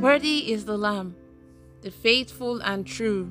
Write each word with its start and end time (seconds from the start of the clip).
Worthy 0.00 0.50
is 0.50 0.64
the 0.64 0.78
Lamb, 0.78 1.14
the 1.82 1.90
faithful 1.90 2.62
and 2.62 2.86
true, 2.86 3.30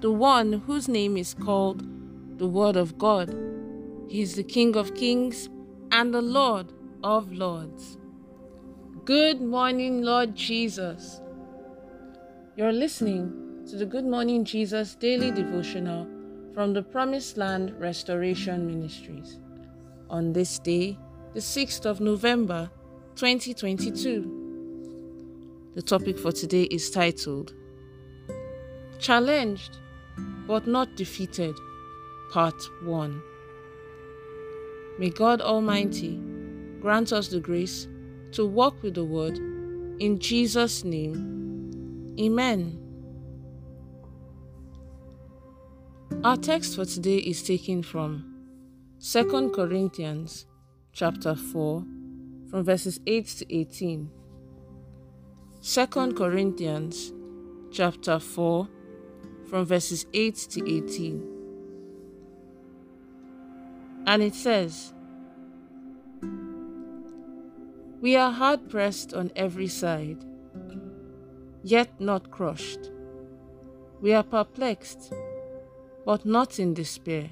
the 0.00 0.10
one 0.10 0.54
whose 0.66 0.88
name 0.88 1.16
is 1.16 1.34
called 1.34 1.86
the 2.36 2.48
Word 2.48 2.74
of 2.74 2.98
God. 2.98 3.32
He 4.08 4.20
is 4.20 4.34
the 4.34 4.42
King 4.42 4.76
of 4.76 4.96
kings 4.96 5.48
and 5.92 6.12
the 6.12 6.20
Lord 6.20 6.72
of 7.04 7.32
lords. 7.32 7.96
Good 9.04 9.40
morning, 9.40 10.02
Lord 10.02 10.34
Jesus. 10.34 11.20
You're 12.56 12.72
listening 12.72 13.62
to 13.70 13.76
the 13.76 13.86
Good 13.86 14.04
Morning 14.04 14.44
Jesus 14.44 14.96
daily 14.96 15.30
devotional 15.30 16.08
from 16.54 16.72
the 16.72 16.82
Promised 16.82 17.36
Land 17.36 17.72
Restoration 17.78 18.66
Ministries 18.66 19.38
on 20.10 20.32
this 20.32 20.58
day, 20.58 20.98
the 21.34 21.40
6th 21.40 21.86
of 21.86 22.00
November 22.00 22.68
2022. 23.14 24.43
The 25.74 25.82
topic 25.82 26.16
for 26.20 26.30
today 26.30 26.62
is 26.64 26.88
titled 26.88 27.52
Challenged 29.00 29.78
but 30.46 30.68
Not 30.68 30.94
Defeated, 30.94 31.56
Part 32.30 32.54
1. 32.84 33.22
May 35.00 35.10
God 35.10 35.40
Almighty 35.40 36.20
grant 36.80 37.12
us 37.12 37.26
the 37.26 37.40
grace 37.40 37.88
to 38.30 38.46
walk 38.46 38.80
with 38.84 38.94
the 38.94 39.04
Word 39.04 39.36
in 39.98 40.20
Jesus' 40.20 40.84
name. 40.84 42.14
Amen. 42.20 42.78
Our 46.22 46.36
text 46.36 46.76
for 46.76 46.84
today 46.84 47.16
is 47.16 47.42
taken 47.42 47.82
from 47.82 48.32
2 49.00 49.50
Corinthians 49.52 50.46
chapter 50.92 51.34
4 51.34 51.84
from 52.48 52.62
verses 52.62 53.00
8 53.08 53.26
to 53.26 53.56
18. 53.56 54.10
2 55.66 55.86
Corinthians 56.12 57.14
chapter 57.72 58.18
4 58.18 58.68
from 59.48 59.64
verses 59.64 60.04
8 60.12 60.34
to 60.50 60.70
18. 60.70 61.26
And 64.06 64.22
it 64.22 64.34
says, 64.34 64.92
We 68.02 68.14
are 68.14 68.30
hard 68.30 68.68
pressed 68.68 69.14
on 69.14 69.32
every 69.34 69.68
side, 69.68 70.22
yet 71.62 71.98
not 71.98 72.30
crushed. 72.30 72.90
We 74.02 74.12
are 74.12 74.22
perplexed, 74.22 75.14
but 76.04 76.26
not 76.26 76.58
in 76.58 76.74
despair. 76.74 77.30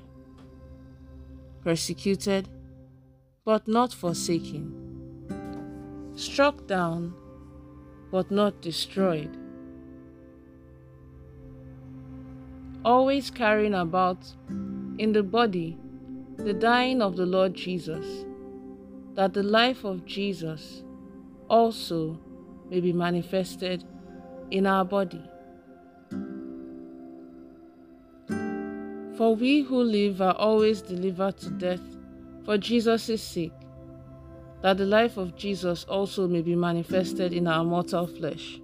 Persecuted, 1.63 2.49
but 3.45 3.69
not 3.69 3.93
forsaken. 3.93 4.73
Struck 6.15 6.67
down, 6.67 7.15
but 8.13 8.31
not 8.31 8.61
destroyed. 8.61 9.37
Always 12.85 13.31
carrying 13.31 13.75
about 13.75 14.19
in 14.99 15.13
the 15.13 15.23
body 15.23 15.79
the 16.37 16.53
dying 16.53 17.01
of 17.01 17.17
the 17.17 17.25
Lord 17.25 17.55
Jesus, 17.55 18.27
that 19.15 19.33
the 19.33 19.43
life 19.43 19.85
of 19.85 20.05
Jesus 20.05 20.85
also 21.49 22.21
may 22.69 22.81
be 22.81 22.93
manifested 22.93 23.85
in 24.51 24.67
our 24.67 24.85
body. 24.85 25.23
For 29.17 29.35
we 29.37 29.63
who 29.63 29.83
live 29.83 30.21
are 30.21 30.35
always 30.35 30.83
delivered 30.83 31.39
to 31.39 31.51
death 31.51 31.97
for 32.45 32.59
Jesus' 32.59 33.23
sake 33.23 33.53
that 34.63 34.79
the 34.79 34.87
life 34.87 35.17
of 35.17 35.37
Jesus 35.37 35.85
also 35.85 36.29
may 36.29 36.41
be 36.41 36.55
manifested 36.55 37.33
in 37.33 37.49
our 37.49 37.65
mortal 37.65 38.07
flesh. 38.07 38.61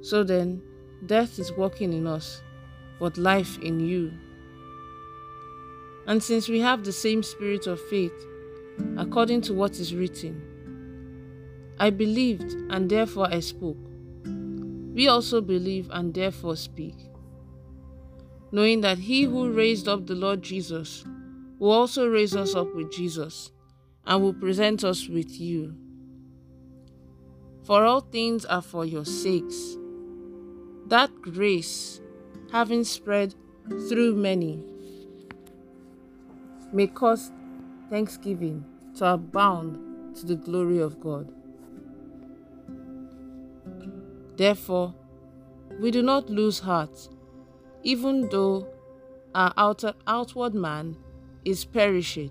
So 0.00 0.22
then, 0.22 0.62
death 1.06 1.38
is 1.38 1.52
working 1.52 1.92
in 1.92 2.06
us, 2.06 2.42
but 3.00 3.18
life 3.18 3.58
in 3.58 3.80
you. 3.80 4.12
And 6.06 6.22
since 6.22 6.48
we 6.48 6.60
have 6.60 6.84
the 6.84 6.92
same 6.92 7.22
spirit 7.24 7.66
of 7.66 7.80
faith, 7.88 8.14
according 8.96 9.40
to 9.42 9.54
what 9.54 9.78
is 9.80 9.94
written, 9.94 10.40
I 11.78 11.90
believed 11.90 12.52
and 12.70 12.88
therefore 12.88 13.28
I 13.32 13.40
spoke. 13.40 13.78
We 14.24 15.08
also 15.08 15.40
believe 15.40 15.88
and 15.90 16.14
therefore 16.14 16.54
speak, 16.54 16.94
knowing 18.52 18.80
that 18.82 18.98
he 18.98 19.24
who 19.24 19.52
raised 19.52 19.88
up 19.88 20.06
the 20.06 20.14
Lord 20.14 20.42
Jesus 20.42 21.04
will 21.58 21.72
also 21.72 22.06
raise 22.06 22.36
us 22.36 22.54
up 22.54 22.72
with 22.74 22.92
Jesus 22.92 23.50
and 24.06 24.22
will 24.22 24.34
present 24.34 24.84
us 24.84 25.08
with 25.08 25.40
you. 25.40 25.74
For 27.64 27.84
all 27.84 28.00
things 28.00 28.44
are 28.44 28.62
for 28.62 28.84
your 28.84 29.04
sakes. 29.04 29.76
That 30.86 31.10
grace, 31.22 32.00
having 32.50 32.84
spread 32.84 33.34
through 33.88 34.16
many, 34.16 34.62
may 36.72 36.88
cause 36.88 37.30
thanksgiving 37.90 38.64
to 38.96 39.12
abound 39.12 40.16
to 40.16 40.26
the 40.26 40.36
glory 40.36 40.78
of 40.78 41.00
God. 41.00 41.32
Therefore, 44.36 44.94
we 45.78 45.90
do 45.90 46.02
not 46.02 46.28
lose 46.28 46.58
heart, 46.58 47.08
even 47.82 48.28
though 48.28 48.66
our 49.34 49.52
outer, 49.56 49.94
outward 50.06 50.54
man 50.54 50.96
is 51.44 51.64
perishing 51.64 52.30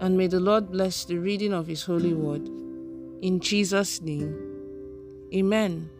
And 0.00 0.16
may 0.16 0.26
the 0.26 0.40
Lord 0.40 0.70
bless 0.70 1.04
the 1.04 1.18
reading 1.18 1.52
of 1.52 1.66
His 1.66 1.84
holy 1.84 2.14
word. 2.14 2.46
In 3.20 3.40
Jesus' 3.40 4.00
name, 4.00 4.48
Amen. 5.34 5.90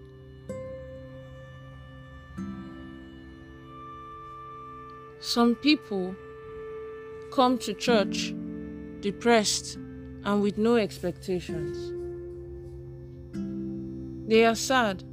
Some 5.21 5.57
people 5.57 6.15
come 7.33 7.59
to 7.59 7.75
church 7.75 8.33
depressed 9.01 9.77
and 10.25 10.41
with 10.41 10.57
no 10.57 10.77
expectations. 10.77 11.93
They 14.29 14.47
are 14.47 14.55
sad 14.55 15.05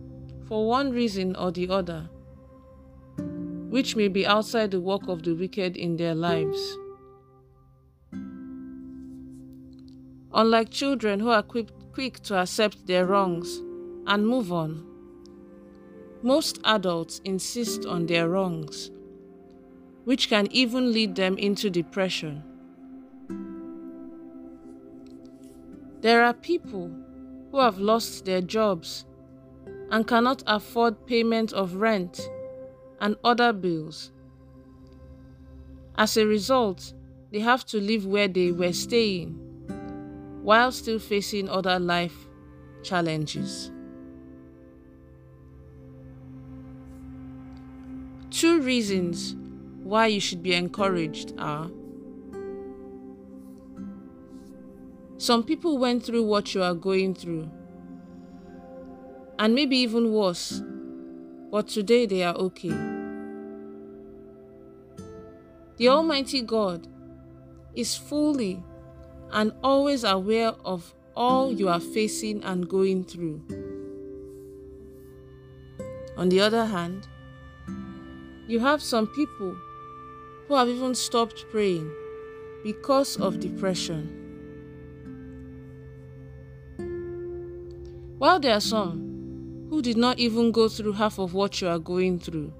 for 0.47 0.67
one 0.67 0.91
reason 0.91 1.35
or 1.35 1.51
the 1.51 1.69
other, 1.69 2.09
which 3.69 3.95
may 3.95 4.07
be 4.07 4.25
outside 4.25 4.71
the 4.71 4.79
work 4.79 5.07
of 5.07 5.23
the 5.23 5.33
wicked 5.33 5.75
in 5.75 5.97
their 5.97 6.15
lives. 6.15 6.77
Unlike 10.37 10.69
children 10.69 11.21
who 11.21 11.29
are 11.29 11.41
quick, 11.41 11.69
quick 11.93 12.19
to 12.23 12.35
accept 12.35 12.87
their 12.87 13.05
wrongs 13.05 13.61
and 14.05 14.27
move 14.27 14.51
on, 14.51 14.85
most 16.23 16.59
adults 16.65 17.21
insist 17.23 17.85
on 17.85 18.05
their 18.05 18.27
wrongs, 18.27 18.91
which 20.03 20.27
can 20.27 20.47
even 20.51 20.91
lead 20.91 21.15
them 21.15 21.37
into 21.37 21.69
depression. 21.69 22.43
There 26.01 26.21
are 26.21 26.33
people 26.33 26.91
who 27.51 27.59
have 27.61 27.79
lost 27.79 28.25
their 28.25 28.41
jobs 28.41 29.05
and 29.89 30.05
cannot 30.05 30.43
afford 30.47 31.07
payment 31.07 31.53
of 31.53 31.75
rent 31.75 32.19
and 32.99 33.15
other 33.23 33.53
bills. 33.53 34.11
As 35.97 36.17
a 36.17 36.27
result, 36.27 36.93
they 37.31 37.39
have 37.39 37.65
to 37.67 37.79
live 37.79 38.05
where 38.05 38.27
they 38.27 38.51
were 38.51 38.73
staying 38.73 39.44
while 40.45 40.71
still 40.71 40.99
facing 40.99 41.49
other 41.49 41.79
life 41.79 42.27
challenges. 42.83 43.71
Two 48.29 48.61
reasons 48.61 49.35
why 49.81 50.05
you 50.05 50.19
should 50.19 50.43
be 50.43 50.53
encouraged 50.53 51.33
are 51.39 51.71
Some 55.17 55.43
people 55.43 55.79
went 55.79 56.03
through 56.03 56.23
what 56.25 56.53
you 56.53 56.61
are 56.61 56.75
going 56.75 57.15
through, 57.15 57.49
and 59.39 59.55
maybe 59.55 59.77
even 59.77 60.11
worse, 60.11 60.61
but 61.49 61.67
today 61.69 62.05
they 62.05 62.21
are 62.21 62.35
okay. 62.35 62.77
The 65.77 65.87
Almighty 65.87 66.41
God 66.43 66.87
is 67.73 67.95
fully 67.95 68.61
and 69.35 69.51
always 69.63 70.05
aware 70.05 70.53
of 70.63 70.95
all 71.15 71.51
you 71.51 71.67
are 71.67 71.79
facing 71.79 72.41
and 72.43 72.67
going 72.69 73.03
through. 73.03 73.41
On 76.17 76.29
the 76.29 76.39
other 76.39 76.65
hand, 76.65 77.05
you 78.47 78.59
have 78.59 78.81
some 78.81 79.07
people 79.07 79.55
who 80.47 80.55
have 80.55 80.69
even 80.69 80.95
stopped 80.95 81.45
praying 81.51 81.91
because 82.63 83.17
of 83.17 83.41
depression. 83.41 84.21
While 88.17 88.39
there 88.39 88.53
are 88.53 88.61
some 88.61 89.67
who 89.69 89.81
did 89.81 89.97
not 89.97 90.17
even 90.17 90.53
go 90.53 90.69
through 90.69 90.93
half 90.93 91.19
of 91.19 91.33
what 91.33 91.59
you 91.59 91.67
are 91.67 91.79
going 91.79 92.19
through 92.19 92.53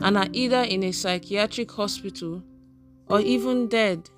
and 0.00 0.16
are 0.16 0.28
either 0.32 0.62
in 0.62 0.84
a 0.84 0.92
psychiatric 0.92 1.72
hospital 1.72 2.44
or 3.08 3.20
even 3.20 3.66
dead. 3.66 4.08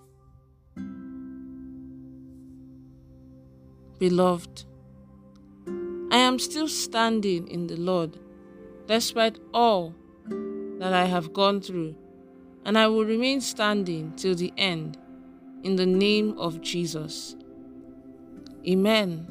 Beloved, 3.98 4.64
I 6.10 6.18
am 6.18 6.38
still 6.38 6.68
standing 6.68 7.48
in 7.48 7.66
the 7.66 7.76
Lord 7.76 8.18
despite 8.86 9.38
all 9.54 9.94
that 10.78 10.92
I 10.92 11.06
have 11.06 11.32
gone 11.32 11.60
through, 11.60 11.96
and 12.64 12.76
I 12.76 12.88
will 12.88 13.04
remain 13.04 13.40
standing 13.40 14.12
till 14.16 14.34
the 14.34 14.52
end 14.56 14.98
in 15.62 15.76
the 15.76 15.86
name 15.86 16.38
of 16.38 16.60
Jesus. 16.60 17.36
Amen. 18.68 19.26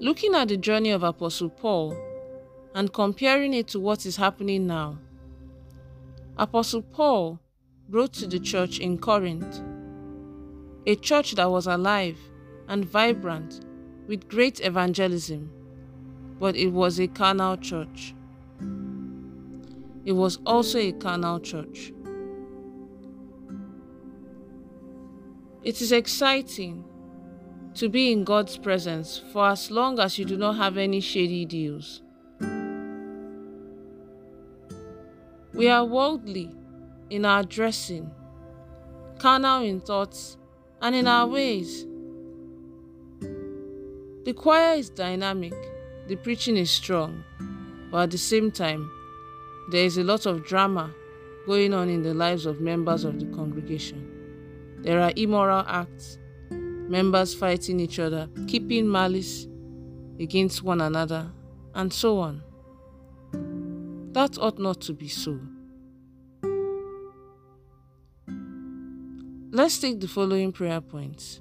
Looking 0.00 0.34
at 0.34 0.48
the 0.48 0.56
journey 0.56 0.90
of 0.90 1.02
Apostle 1.02 1.50
Paul 1.50 1.96
and 2.74 2.92
comparing 2.92 3.52
it 3.54 3.68
to 3.68 3.80
what 3.80 4.06
is 4.06 4.16
happening 4.16 4.66
now, 4.66 4.98
Apostle 6.36 6.82
Paul 6.82 7.38
wrote 7.88 8.12
to 8.14 8.26
the 8.26 8.40
church 8.40 8.78
in 8.78 8.98
Corinth, 8.98 9.62
a 10.86 10.96
church 10.96 11.32
that 11.32 11.50
was 11.50 11.66
alive 11.66 12.18
and 12.68 12.84
vibrant 12.84 13.64
with 14.06 14.28
great 14.28 14.60
evangelism, 14.60 15.50
but 16.38 16.56
it 16.56 16.68
was 16.68 17.00
a 17.00 17.06
carnal 17.08 17.56
church. 17.56 18.14
It 20.04 20.12
was 20.12 20.38
also 20.44 20.78
a 20.78 20.92
carnal 20.92 21.40
church. 21.40 21.92
It 25.62 25.80
is 25.80 25.92
exciting 25.92 26.84
to 27.74 27.88
be 27.88 28.12
in 28.12 28.24
God's 28.24 28.58
presence 28.58 29.22
for 29.32 29.48
as 29.48 29.70
long 29.70 29.98
as 29.98 30.18
you 30.18 30.26
do 30.26 30.36
not 30.36 30.56
have 30.56 30.76
any 30.76 31.00
shady 31.00 31.46
deals. 31.46 32.02
We 35.54 35.68
are 35.68 35.84
worldly 35.84 36.50
in 37.08 37.24
our 37.24 37.42
dressing, 37.42 38.10
carnal 39.18 39.62
in 39.62 39.80
thoughts, 39.80 40.36
and 40.80 40.94
in 40.94 41.06
our 41.06 41.26
ways. 41.26 41.86
The 44.24 44.32
choir 44.34 44.76
is 44.76 44.90
dynamic, 44.90 45.54
the 46.08 46.16
preaching 46.16 46.56
is 46.56 46.70
strong, 46.70 47.24
but 47.90 48.04
at 48.04 48.10
the 48.10 48.18
same 48.18 48.50
time, 48.50 48.90
there 49.70 49.84
is 49.84 49.98
a 49.98 50.04
lot 50.04 50.26
of 50.26 50.44
drama 50.44 50.94
going 51.46 51.74
on 51.74 51.88
in 51.88 52.02
the 52.02 52.14
lives 52.14 52.46
of 52.46 52.60
members 52.60 53.04
of 53.04 53.20
the 53.20 53.26
congregation. 53.26 54.10
There 54.82 55.00
are 55.00 55.12
immoral 55.16 55.64
acts 55.66 56.18
members 56.88 57.34
fighting 57.34 57.80
each 57.80 57.98
other, 57.98 58.28
keeping 58.46 58.90
malice 58.90 59.46
against 60.20 60.62
one 60.62 60.80
another, 60.80 61.30
and 61.74 61.92
so 61.92 62.18
on. 62.18 62.42
That 64.12 64.38
ought 64.38 64.58
not 64.58 64.80
to 64.82 64.92
be 64.92 65.08
so. 65.08 65.40
Let's 69.54 69.78
take 69.78 70.00
the 70.00 70.08
following 70.08 70.50
prayer 70.50 70.80
points. 70.80 71.40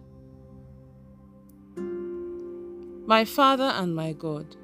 My 3.07 3.25
Father 3.25 3.63
and 3.63 3.95
my 3.95 4.13
God, 4.13 4.55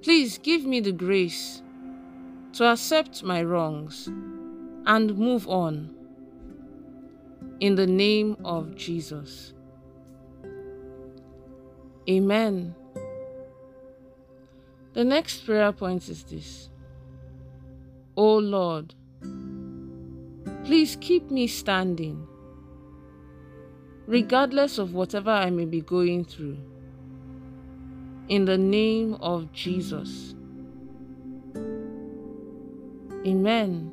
please 0.00 0.38
give 0.38 0.64
me 0.64 0.80
the 0.80 0.92
grace 0.92 1.60
to 2.54 2.64
accept 2.64 3.24
my 3.24 3.42
wrongs 3.42 4.06
and 4.86 5.18
move 5.18 5.46
on 5.48 5.94
in 7.60 7.74
the 7.74 7.86
name 7.86 8.38
of 8.42 8.74
Jesus. 8.74 9.52
Amen. 12.08 12.74
The 14.94 15.04
next 15.04 15.44
prayer 15.44 15.72
point 15.72 16.08
is 16.08 16.22
this 16.22 16.70
O 18.16 18.38
Lord, 18.38 18.94
please 20.66 20.96
keep 21.00 21.30
me 21.30 21.46
standing, 21.46 22.26
regardless 24.08 24.78
of 24.78 24.94
whatever 24.94 25.30
I 25.30 25.48
may 25.48 25.64
be 25.64 25.80
going 25.80 26.24
through. 26.24 26.58
In 28.28 28.46
the 28.46 28.58
name 28.58 29.14
of 29.14 29.52
Jesus. 29.52 30.34
Amen. 33.24 33.92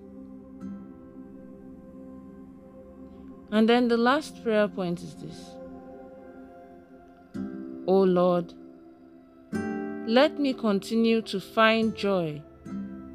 And 3.51 3.69
then 3.69 3.87
the 3.87 3.97
last 3.97 4.43
prayer 4.43 4.67
point 4.67 5.03
is 5.03 5.13
this 5.17 5.51
O 7.85 8.01
Lord, 8.01 8.51
let 10.07 10.39
me 10.39 10.55
continue 10.55 11.21
to 11.21 11.39
find 11.39 11.95
joy 11.95 12.41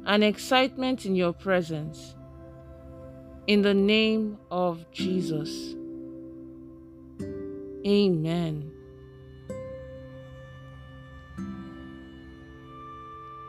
and 0.05 0.23
excitement 0.23 1.05
in 1.05 1.13
your 1.13 1.33
presence. 1.33 2.15
In 3.49 3.63
the 3.63 3.73
name 3.73 4.37
of 4.51 4.85
Jesus. 4.91 5.73
Amen. 7.83 8.71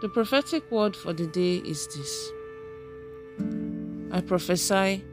The 0.00 0.08
prophetic 0.08 0.70
word 0.70 0.96
for 0.96 1.12
the 1.12 1.26
day 1.26 1.56
is 1.56 1.86
this 1.88 2.32
I 4.10 4.22
prophesy 4.22 5.04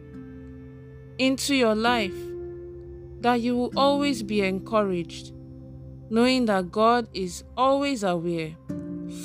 into 1.18 1.54
your 1.54 1.76
life, 1.76 2.16
that 3.20 3.42
you 3.42 3.58
will 3.58 3.74
always 3.76 4.24
be 4.24 4.40
encouraged, 4.40 5.34
knowing 6.10 6.46
that 6.46 6.72
God 6.72 7.10
is 7.14 7.44
always 7.58 8.04
aware, 8.04 8.56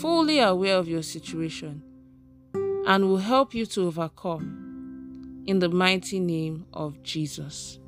fully 0.00 0.41
aware 0.41 0.79
of 0.79 0.88
your 0.88 1.05
situation, 1.05 1.85
and 2.53 3.09
will 3.09 3.19
help 3.19 3.54
you 3.54 3.64
to 3.66 3.87
overcome. 3.87 4.62
In 5.46 5.58
the 5.58 5.68
mighty 5.68 6.20
name 6.20 6.66
of 6.72 7.02
Jesus. 7.02 7.80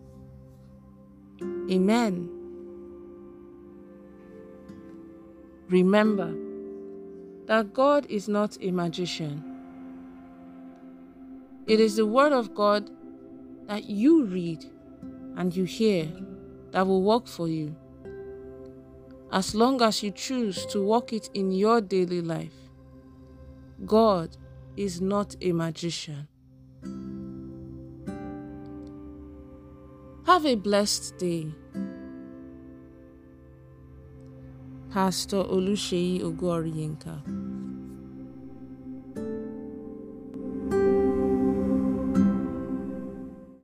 Amen. 1.71 2.29
Remember 5.69 6.35
that 7.47 7.73
God 7.73 8.07
is 8.11 8.29
not 8.29 8.59
a 8.61 8.71
magician. 8.71 9.43
It 11.67 11.81
is 11.81 11.97
the 11.97 12.07
Word 12.07 12.33
of 12.33 12.55
God 12.55 12.91
that 13.67 13.85
you 13.85 14.25
read 14.25 14.65
and 15.37 15.55
you 15.55 15.65
hear 15.65 16.09
that 16.73 16.87
will 16.87 17.03
work 17.03 17.27
for 17.27 17.49
you. 17.49 17.75
As 19.33 19.55
long 19.55 19.81
as 19.81 20.03
you 20.03 20.11
choose 20.11 20.67
to 20.67 20.83
walk 20.83 21.13
it 21.13 21.31
in 21.35 21.51
your 21.51 21.81
daily 21.81 22.21
life, 22.21 22.55
God 23.87 24.37
is 24.77 25.01
not 25.01 25.37
a 25.41 25.53
magician. 25.53 26.29
Have 30.27 30.47
a 30.47 30.55
blessed 30.55 31.19
day. 31.19 31.53
Pastor 34.91 35.45
Oluseyi 35.45 36.23
Ogoriyenka. 36.23 37.21